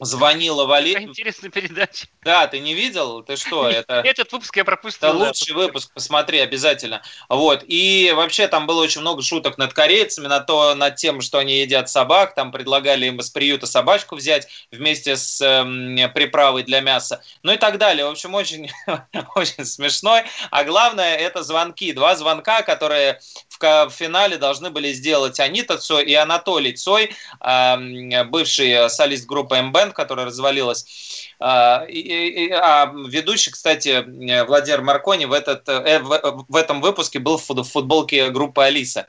[0.00, 1.04] звонила Валерия.
[1.04, 2.06] Интересная передача.
[2.22, 3.22] Да, ты не видел?
[3.22, 3.68] Ты что?
[3.68, 4.00] Это...
[4.04, 5.08] Этот выпуск я пропустил.
[5.08, 7.02] Это лучший выпуск, посмотри обязательно.
[7.28, 7.64] Вот.
[7.66, 11.60] И вообще там было очень много шуток над корейцами, на то, над тем, что они
[11.60, 12.34] едят собак.
[12.34, 17.22] Там предлагали им из приюта собачку взять вместе с э, приправой для мяса.
[17.42, 18.06] Ну и так далее.
[18.06, 18.70] В общем, очень,
[19.34, 20.22] очень смешной.
[20.50, 21.92] А главное, это звонки.
[21.92, 28.24] Два звонка, которые в, в финале должны были сделать Анита Цой и Анатолий Цой, э,
[28.24, 31.33] бывший солист группы МБ которая развалилась.
[31.40, 34.04] А, а ведущий, кстати,
[34.44, 39.08] Владимир Маркони в, этот, э, в этом выпуске был в футболке группы Алиса.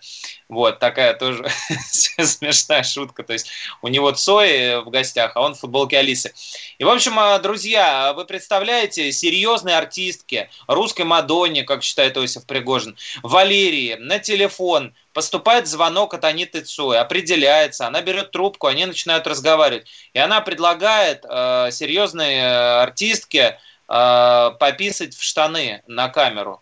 [0.49, 1.45] Вот, такая тоже
[1.89, 3.23] смешная шутка.
[3.23, 3.49] То есть
[3.81, 6.33] у него Цой в гостях, а он в футболке Алисы.
[6.77, 12.97] И, в общем, а, друзья, вы представляете, серьезные артистки, русской Мадонне, как считает Иосиф Пригожин,
[13.23, 19.88] Валерии, на телефон– поступает звонок от Аниты Цой, определяется, она берет трубку, они начинают разговаривать.
[20.13, 21.69] И она предлагает э,
[22.15, 26.62] серьезной э, артистке э, пописать в штаны на камеру.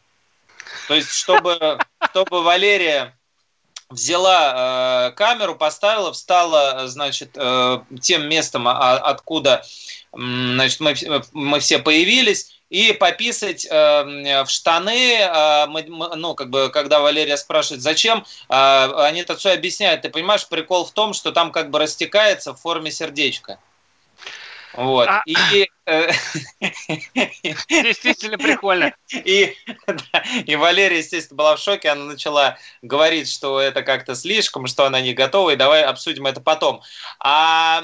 [0.88, 3.16] То есть, чтобы, чтобы Валерия
[3.90, 9.64] взяла э, камеру, поставила, встала, значит, э, тем местом, а, откуда
[10.12, 10.96] значит, мы,
[11.32, 17.38] мы все появились, и пописать э, в штаны, э, мы, ну, как бы, когда Валерия
[17.38, 20.02] спрашивает, зачем, э, они это все объясняют.
[20.02, 23.60] Ты понимаешь, прикол в том, что там как бы растекается в форме сердечка.
[24.74, 25.08] Вот.
[25.08, 25.22] А...
[25.26, 25.68] И,
[27.68, 28.94] Действительно прикольно.
[29.12, 29.54] И,
[29.86, 31.90] да, и Валерия, естественно, была в шоке.
[31.90, 36.40] Она начала говорить, что это как-то слишком, что она не готова, и давай обсудим это
[36.40, 36.82] потом.
[37.20, 37.84] А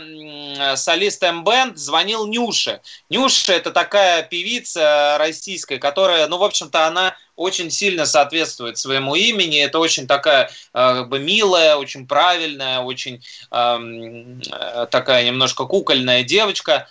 [0.76, 2.80] солист М-бенд звонил Нюше.
[3.10, 9.62] Нюша– это такая певица российская, которая, ну, в общем-то, она очень сильно соответствует своему имени.
[9.64, 16.90] Это очень такая э, как бы милая, очень правильная, очень э, такая немножко кукольная девочка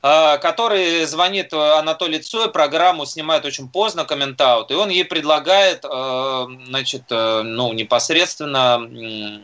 [0.00, 7.04] который звонит Анатолий Цой, программу снимает очень поздно, комментаут, и он ей предлагает, э, значит,
[7.10, 9.42] ну, непосредственно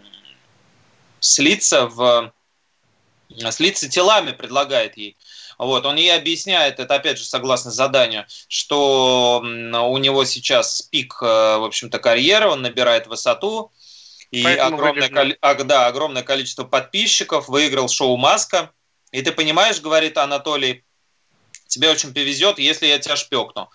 [1.21, 2.33] слиться в
[3.51, 5.17] слиться телами предлагает ей.
[5.59, 11.25] Вот, он ей объясняет, это опять же согласно заданию, что у него сейчас пик, э,
[11.25, 13.71] в общем-то, карьеры, он набирает высоту,
[14.31, 15.39] и огромное, коли...
[15.65, 18.73] да, огромное количество подписчиков, выиграл шоу «Маска».
[19.15, 20.83] И ты понимаешь, говорит Анатолий,
[21.69, 23.71] тебе очень повезет, если я тебя шпекну.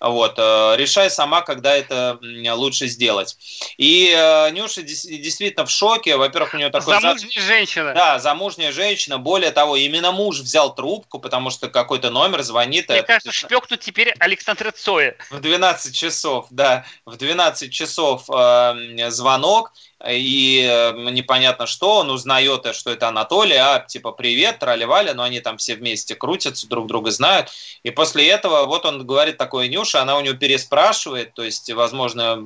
[0.00, 2.20] Вот, э, решай сама, когда это
[2.52, 3.36] лучше сделать.
[3.76, 6.16] И э, Нюша действительно в шоке.
[6.16, 7.00] Во-первых, у нее такой...
[7.00, 7.42] Замужняя зад...
[7.42, 7.92] женщина.
[7.92, 9.18] Да, замужняя женщина.
[9.18, 12.88] Более того, именно муж взял трубку, потому что какой-то номер звонит.
[12.88, 13.06] Мне это...
[13.08, 15.16] кажется, шпекнут теперь Александра Цоя.
[15.30, 16.84] В 12 часов, да.
[17.04, 19.72] В 12 часов э, звонок
[20.08, 25.40] и э, непонятно что, он узнает, что это Анатолий, а типа привет, тролливали, но они
[25.40, 27.48] там все вместе крутятся, друг друга знают.
[27.82, 32.44] И после этого вот он говорит такое Нюша, она у него переспрашивает, то есть, возможно,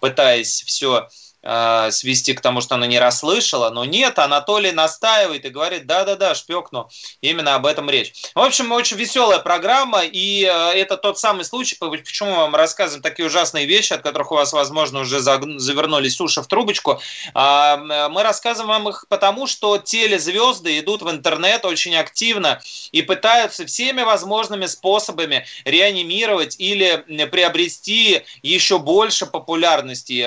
[0.00, 1.08] пытаясь все
[1.44, 6.34] э, свести к тому, что она не расслышала, но нет, Анатолий настаивает и говорит, да-да-да,
[6.34, 6.88] шпекну,
[7.20, 8.12] именно об этом речь.
[8.34, 13.02] В общем, очень веселая программа, и э, это тот самый случай, почему мы вам рассказываем
[13.02, 17.00] такие ужасные вещи, от которых у вас, возможно, уже завернулись уши в трубочку.
[17.34, 17.76] Э,
[18.08, 22.60] мы рассказываем вам их потому, что телезвезды идут в интернет очень активно
[22.92, 30.22] и пытаются всеми возможными способами реанимировать или приобрести еще больше популярности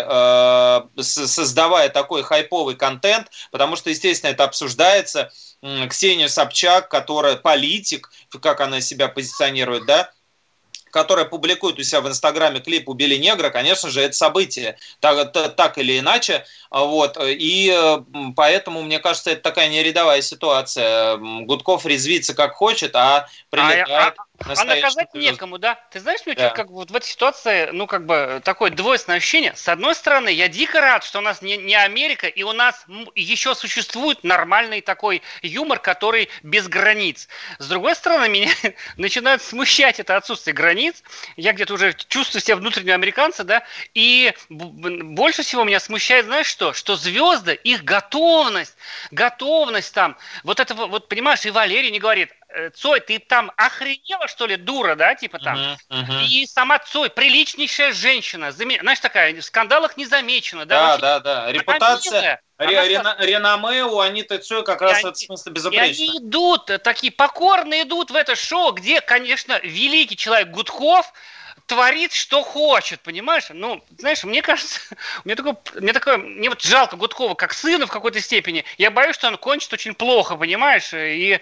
[1.08, 5.32] создавая такой хайповый контент, потому что, естественно, это обсуждается.
[5.90, 10.12] Ксения Собчак, которая политик, как она себя позиционирует, да,
[10.92, 15.78] которая публикует у себя в Инстаграме клип «Убили негра», конечно же, это событие, так, так
[15.78, 16.46] или иначе.
[16.72, 17.18] Вот.
[17.22, 18.00] И
[18.36, 21.18] поэтому, мне кажется, это такая нерядовая ситуация.
[21.18, 23.90] Гудков резвится как хочет, а прилетает...
[23.90, 25.80] А, а, А наказать некому, да?
[25.92, 26.50] Ты знаешь, мне да.
[26.52, 29.54] как вот в этой ситуации, ну, как бы, такое двойственное ощущение.
[29.56, 32.86] С одной стороны, я дико рад, что у нас не, не Америка, и у нас
[33.16, 37.28] еще существует нормальный такой юмор, который без границ.
[37.58, 38.52] С другой стороны, меня
[38.96, 41.04] начинает смущать это отсутствие границ.
[41.36, 43.64] Я где-то уже чувствую себя внутреннего американца, да,
[43.94, 46.74] и больше всего меня смущает, знаешь что?
[46.74, 48.76] Что звезды, их готовность,
[49.12, 52.30] готовность там, вот это вот, понимаешь, и Валерий не говорит,
[52.76, 55.58] Цой, ты там охренела, что ли, дура, да, типа там?
[55.58, 56.26] Uh-huh, uh-huh.
[56.26, 58.80] И сама Цой, приличнейшая женщина, заме...
[58.80, 60.98] знаешь, такая, в скандалах не замечена, да?
[60.98, 61.52] Да, да, да.
[61.52, 66.02] Репутация, Рена, реноме у Аниты Цой как раз в этом смысле безупречно.
[66.02, 71.14] И они идут, э, такие покорные идут в это шоу, где, конечно, великий человек Гудков,
[71.68, 73.48] творит, что хочет, понимаешь?
[73.50, 74.80] Ну, знаешь, мне кажется,
[75.26, 78.64] мне такое, мне такое, мне вот жалко Гудкова как сына в какой-то степени.
[78.78, 80.94] Я боюсь, что он кончит очень плохо, понимаешь?
[80.94, 81.40] И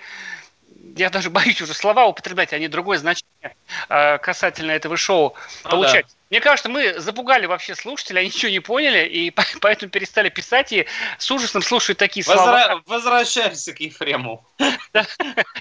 [0.96, 3.56] я даже боюсь уже слова употреблять, они другое значение
[3.89, 6.06] э, касательно этого шоу ну, получать.
[6.08, 6.12] Да.
[6.32, 10.88] Мне кажется, мы запугали вообще слушателей, они ничего не поняли, и поэтому перестали писать и
[11.20, 12.42] с ужасом слушают такие Возра...
[12.42, 12.82] слова.
[12.88, 14.46] Возвращаемся к Ефрему.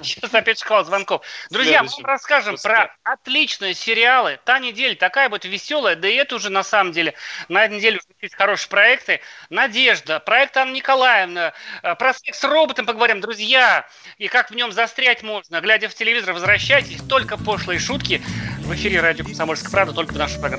[0.02, 1.22] Сейчас опять шкала звонков.
[1.50, 4.38] Друзья, мы вам расскажем про отличные сериалы.
[4.44, 7.14] Та неделя такая будет веселая, да и это уже на самом деле.
[7.48, 9.20] На этой неделе уже есть хорошие проекты.
[9.50, 11.52] Надежда, проект Анна Николаевна,
[11.82, 13.20] э, про секс с роботом поговорим.
[13.20, 13.86] Друзья,
[14.16, 15.60] и как в нем застрять можно.
[15.60, 17.02] Глядя в телевизор, возвращайтесь.
[17.08, 18.22] Только пошлые шутки.
[18.60, 20.53] В эфире радио «Комсомольская правда», только в нашей программе.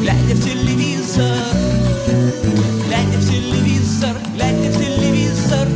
[0.00, 1.24] Глядя в телевизор,
[2.86, 5.68] глядя в телевизор, глядя в телевизор.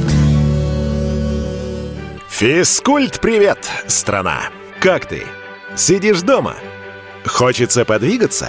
[2.28, 4.50] Физкульт, привет, страна!
[4.80, 5.22] Как ты?
[5.76, 6.56] Сидишь дома?
[7.24, 8.48] Хочется подвигаться?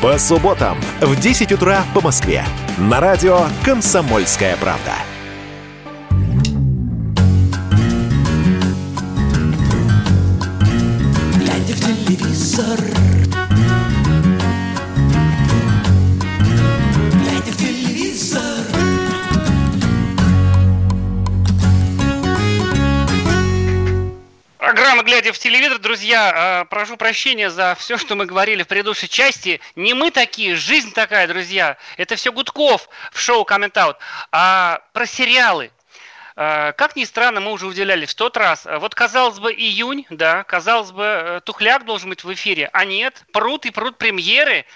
[0.00, 2.44] По субботам в 10 утра по Москве.
[2.78, 4.92] На радио «Комсомольская правда».
[25.18, 25.78] «Глядя в телевизор».
[25.80, 29.60] Друзья, э, прошу прощения за все, что мы говорили в предыдущей части.
[29.74, 31.76] Не мы такие, жизнь такая, друзья.
[31.96, 33.96] Это все Гудков в шоу «Коммент Аут».
[34.30, 35.72] А про сериалы.
[36.36, 38.64] Э, как ни странно, мы уже уделяли в тот раз.
[38.64, 43.24] Вот, казалось бы, июнь, да, казалось бы, э, Тухляк должен быть в эфире, а нет,
[43.32, 44.66] прут и прут премьеры.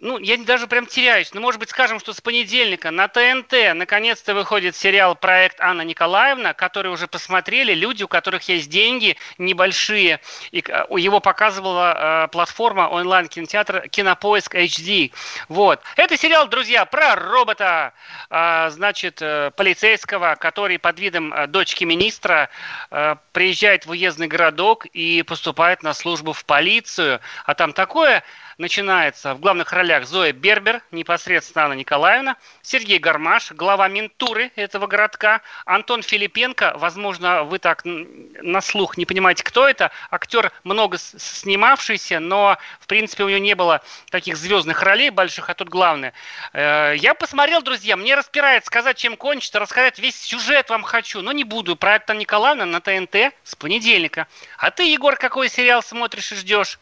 [0.00, 1.32] А, ну, я даже прям теряюсь.
[1.34, 6.54] Ну, может быть, скажем, что с понедельника на ТНТ наконец-то выходит сериал «Проект Анна Николаевна»,
[6.54, 10.20] который уже посмотрели люди, у которых есть деньги небольшие.
[10.50, 15.12] И э, его показывала э, платформа онлайн-кинотеатр «Кинопоиск HD».
[15.48, 15.80] Вот.
[15.96, 17.92] Это сериал, друзья, про робота,
[18.30, 22.50] э, значит, э, полицейского, который под видом э, дочки министра
[22.90, 27.20] э, приезжает в уездный городок и поступает на службу в полицию.
[27.44, 28.22] А там такое
[28.58, 35.40] начинается в главных ролях Зоя Бербер, непосредственно Анна Николаевна, Сергей Гармаш, глава ментуры этого городка,
[35.64, 42.58] Антон Филипенко, возможно, вы так на слух не понимаете, кто это, актер много снимавшийся, но,
[42.80, 43.80] в принципе, у него не было
[44.10, 46.12] таких звездных ролей больших, а тут главное.
[46.52, 51.30] Э, я посмотрел, друзья, мне распирает сказать, чем кончится, рассказать весь сюжет вам хочу, но
[51.30, 51.76] не буду.
[51.76, 54.26] Про это Николаевна на ТНТ с понедельника.
[54.58, 56.78] А ты, Егор, какой сериал смотришь и ждешь?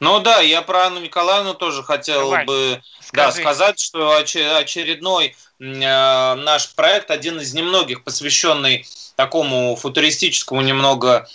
[0.00, 6.34] Ну да, я про Анну Николаевну тоже хотел Давай, бы да, сказать, что очередной э,
[6.34, 11.28] наш проект, один из немногих, посвященный такому футуристическому немного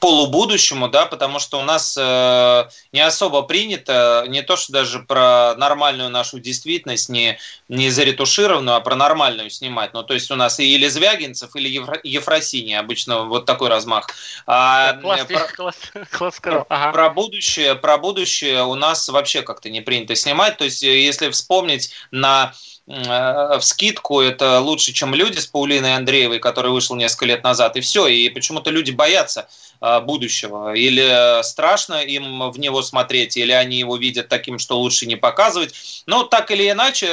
[0.00, 5.54] полубудущему, да, потому что у нас э, не особо принято не то, что даже про
[5.56, 7.38] нормальную нашу действительность, не,
[7.68, 9.92] не заретушированную, а про нормальную снимать.
[9.92, 14.08] Ну, то есть у нас или Звягинцев, или Евро, Ефросиний, обычно вот такой размах.
[14.46, 15.76] А, класс, про, класс,
[16.10, 16.66] класс сказал.
[16.70, 16.92] Ага.
[16.92, 20.56] Про будущее, про будущее у нас вообще как-то не принято снимать.
[20.56, 22.54] То есть если вспомнить на
[22.90, 27.80] в скидку это лучше, чем люди с Паулиной Андреевой, который вышел несколько лет назад, и
[27.80, 28.08] все.
[28.08, 29.48] И почему-то люди боятся
[29.80, 30.74] а, будущего.
[30.74, 36.02] Или страшно им в него смотреть, или они его видят таким, что лучше не показывать.
[36.06, 37.06] Но так или иначе,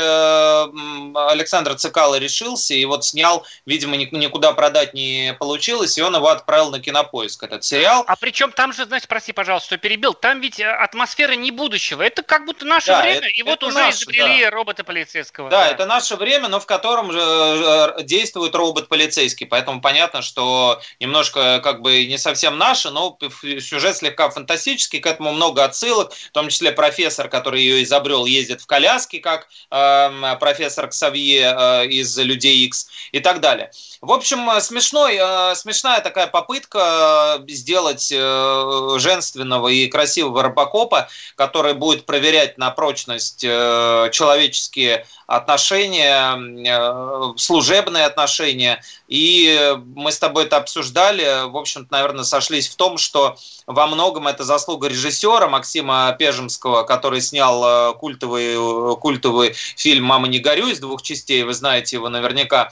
[1.30, 6.72] Александр Цикало решился и вот снял, видимо, никуда продать не получилось, и он его отправил
[6.72, 8.04] на кинопоиск, этот сериал.
[8.08, 12.02] А причем там же, значит, прости, пожалуйста, что перебил, там ведь э, атмосфера не будущего,
[12.02, 14.50] это как будто наше да, время, это, и вот уже наше, изобрели да.
[14.50, 15.50] робота полицейского.
[15.50, 20.22] Да, да, это наше время, но в котором же э, действует робот полицейский, поэтому понятно,
[20.22, 23.18] что немножко как бы не совсем наша, но
[23.60, 28.62] сюжет слегка фантастический, к этому много отсылок, в том числе профессор, который ее изобрел, ездит
[28.62, 33.72] в коляске, как э, профессор Ксавье э, из «Людей X и так далее.
[34.02, 41.10] В общем, э, смешной, э, смешная такая попытка э, сделать э, женственного и красивого робокопа,
[41.36, 48.82] который будет проверять на прочность э, человеческие отношения, э, служебные отношения.
[49.08, 54.28] И мы с тобой это обсуждали, в общем-то, наверное, сошлись в том, что во многом
[54.28, 60.80] это заслуга режиссера Максима Пежемского, который снял э, культовый, культовый фильм «Мама, не горюй» из
[60.80, 62.70] двух частей, вы знаете его наверняка,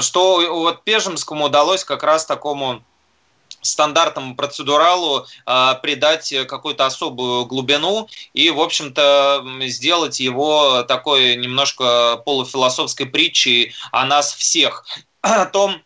[0.00, 2.82] что вот Пежемскому удалось как раз такому
[3.62, 13.06] стандартному процедуралу э, придать какую-то особую глубину и, в общем-то, сделать его такой немножко полуфилософской
[13.06, 14.84] притчей о нас всех,
[15.20, 15.82] о том,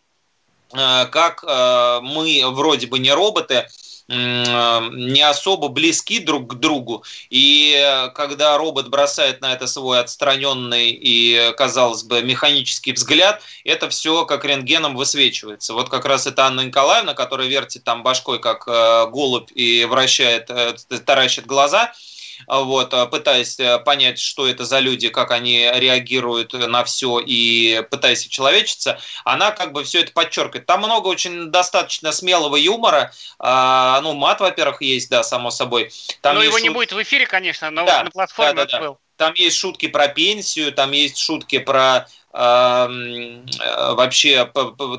[0.73, 3.67] э, как э, мы вроде бы не роботы,
[4.07, 7.03] не особо близки друг к другу.
[7.29, 14.25] И когда робот бросает на это свой отстраненный и, казалось бы, механический взгляд, это все
[14.25, 15.73] как рентгеном высвечивается.
[15.73, 20.49] Вот как раз это Анна Николаевна, которая вертит там башкой как э, голубь и вращает,
[20.49, 20.75] э,
[21.05, 21.91] таращит глаза–
[22.47, 27.83] вот, э, пытаясь э, понять, что это за люди, как они реагируют на все и
[27.89, 30.65] пытаясь человечиться, она как бы все это подчеркивает.
[30.65, 35.91] Там много очень достаточно смелого юмора, а, ну, мат, во-первых, есть, да, само собой.
[36.21, 36.63] Там но его шут...
[36.63, 38.95] не будет в эфире, конечно, но да, на платформе да, да, да.
[39.17, 44.51] Там есть шутки про пенсию, там есть шутки про вообще,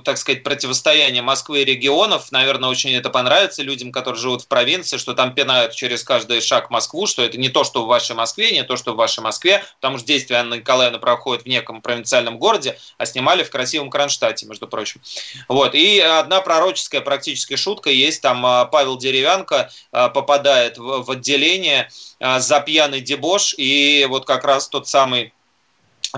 [0.05, 2.33] так сказать, противостояние Москвы и регионов.
[2.33, 6.71] Наверное, очень это понравится людям, которые живут в провинции, что там пинают через каждый шаг
[6.71, 9.63] Москву, что это не то, что в вашей Москве, не то, что в вашей Москве,
[9.81, 14.47] потому что действие Анны Николаевны проходит в неком провинциальном городе, а снимали в красивом Кронштадте,
[14.47, 15.03] между прочим.
[15.49, 15.75] Вот.
[15.75, 22.41] И одна пророческая практически шутка есть, там а, Павел Деревянко а, попадает в отделение а,
[22.41, 25.35] за пьяный дебош, и вот как раз тот самый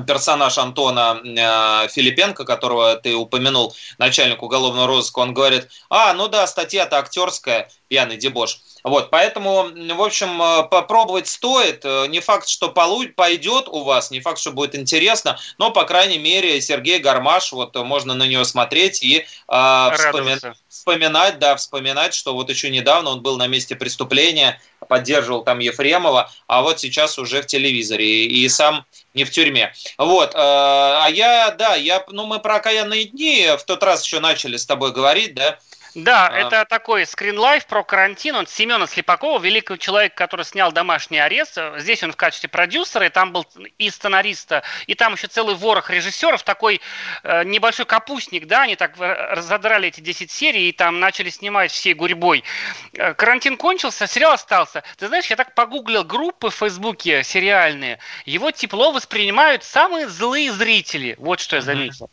[0.07, 6.47] персонаж Антона э, Филипенко, которого ты упомянул, начальник уголовного розыска, он говорит, а, ну да,
[6.47, 8.61] статья-то актерская, пьяный дебош.
[8.85, 11.85] Вот, поэтому, в общем, э, попробовать стоит.
[11.85, 16.19] Э, не факт, что пойдет у вас, не факт, что будет интересно, но, по крайней
[16.19, 22.35] мере, Сергей Гармаш, вот можно на него смотреть и э, вспоминать, вспоминать, да, вспоминать, что
[22.35, 27.43] вот еще недавно он был на месте преступления, поддерживал там Ефремова, а вот сейчас уже
[27.43, 28.85] в телевизоре и сам
[29.15, 29.73] не в тюрьме.
[29.97, 34.21] Вот, э, а я, да, я, ну мы про окаянные дни в тот раз еще
[34.21, 35.59] начали с тобой говорить, да,
[35.95, 36.39] да, а...
[36.39, 38.37] это такой скринлайф про карантин.
[38.37, 41.59] Он Семена Слепакова, великого человека, который снял «Домашний арест».
[41.77, 43.47] Здесь он в качестве продюсера, и там был
[43.79, 46.43] и сценариста, и там еще целый ворох режиссеров.
[46.43, 46.81] Такой
[47.23, 51.95] э, небольшой капустник, да, они так разодрали эти 10 серий и там начали снимать всей
[51.95, 52.45] гурьбой.
[52.95, 54.83] Э, карантин кончился, сериал остался.
[54.97, 57.99] Ты знаешь, я так погуглил группы в Фейсбуке сериальные.
[58.25, 61.17] Его тепло воспринимают самые злые зрители.
[61.19, 62.11] Вот что я заметил.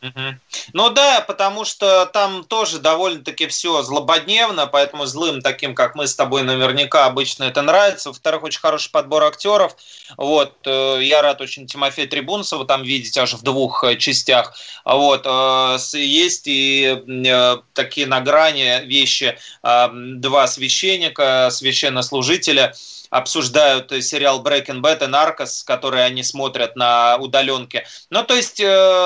[0.73, 6.15] Ну да, потому что там тоже довольно-таки все злободневно, поэтому злым таким, как мы с
[6.15, 8.09] тобой, наверняка обычно это нравится.
[8.09, 9.75] Во-вторых, очень хороший подбор актеров.
[10.17, 14.55] Вот, э, я рад очень Тимофея Трибунцева там видеть аж в двух э, частях.
[14.83, 19.37] Вот, э, есть и такие на грани вещи.
[19.63, 22.73] Два священника, священнослужителя–
[23.09, 27.85] обсуждают сериал Breaking Bad и Narcos, который они смотрят на удаленке.
[28.09, 28.61] Ну, то есть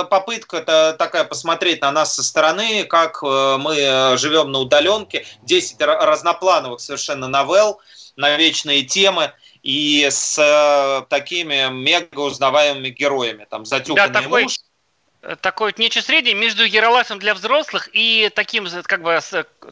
[0.09, 0.61] попытка
[0.97, 7.79] такая посмотреть на нас со стороны, как мы живем на удаленке, 10 разноплановых совершенно новелл
[8.15, 9.33] на вечные темы
[9.63, 13.45] и с э, такими мега узнаваемыми героями.
[13.49, 14.43] Там затюканный да, такой...
[14.43, 14.57] муж,
[15.21, 19.19] Э, такое нечто среднее между Ераласом для взрослых и таким, как бы,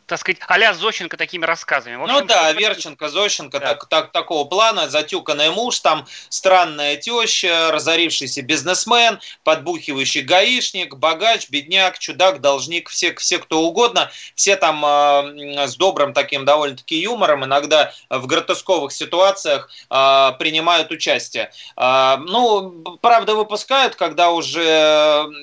[0.06, 1.96] так сказать, а Зощенко такими рассказами.
[2.02, 3.68] общем, ну да, Верченко, Зощенко, да.
[3.68, 11.98] Так, так, такого плана, затюканный муж, там странная теща, разорившийся бизнесмен, подбухивающий гаишник, богач, бедняк,
[11.98, 17.94] чудак, должник, все, все кто угодно, все там э, с добрым таким довольно-таки юмором, иногда
[18.10, 21.52] в гротесковых ситуациях э, принимают участие.
[21.78, 25.37] Э, ну, правда, выпускают, когда уже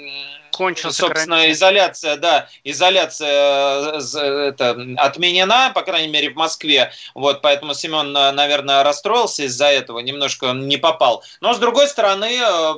[0.55, 1.53] кончился собственно, карантин.
[1.53, 6.93] изоляция, да, изоляция э, это, отменена, по крайней мере, в Москве.
[7.15, 11.23] Вот, поэтому Семен, э, наверное, расстроился из-за этого, немножко он не попал.
[11.41, 12.75] Но, с другой стороны, э,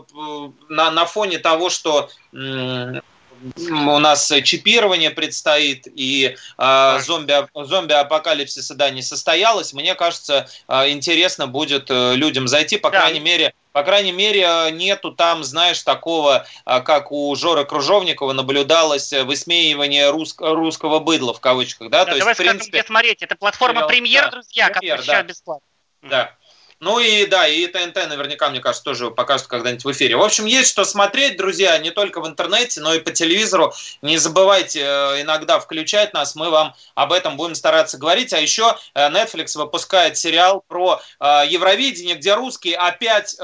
[0.69, 9.03] на, на фоне того, что у нас чипирование предстоит, и э, зомби, зомби-апокалипсиса да, не
[9.03, 13.01] состоялось, мне кажется, э, интересно будет людям зайти, по да.
[13.01, 20.09] крайней мере, по крайней мере, нету там, знаешь, такого, как у Жоры Кружовникова наблюдалось высмеивание
[20.09, 21.91] рус, русского быдла, в кавычках.
[21.91, 23.23] Да, да То давай есть, скажем, в принципе, где смотреть.
[23.23, 25.29] Это платформа «Премьер», да, друзья, премьер, которая да.
[25.29, 25.69] бесплатно.
[26.01, 26.35] Да.
[26.79, 30.17] Ну и да, и ТНТ наверняка, мне кажется, тоже покажут когда-нибудь в эфире.
[30.17, 33.73] В общем, есть что смотреть, друзья, не только в интернете, но и по телевизору.
[34.03, 38.35] Не забывайте э, иногда включать нас, мы вам об этом будем стараться говорить.
[38.35, 43.37] А еще э, Netflix выпускает сериал про э, Евровидение, где русские опять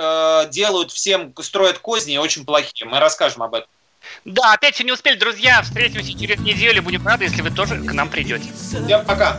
[0.51, 2.87] делают всем, строят козни очень плохие.
[2.87, 3.69] Мы расскажем об этом.
[4.25, 5.63] Да, опять все не успели, друзья.
[5.63, 6.83] Встретимся через неделю.
[6.83, 8.45] Будем рады, если вы тоже к нам придете.
[8.55, 9.39] Всем пока.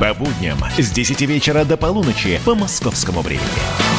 [0.00, 3.93] По будням с 10 вечера до полуночи по московскому времени.